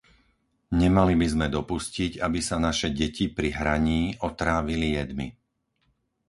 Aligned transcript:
Nemali 0.81 1.13
by 1.21 1.27
sme 1.33 1.47
dopustiť, 1.55 2.11
aby 2.25 2.39
sa 2.47 2.57
naše 2.67 2.89
deti 2.99 3.25
pri 3.37 3.49
hraní 3.59 4.01
otrávili 4.29 4.87
jedmi! 4.97 5.27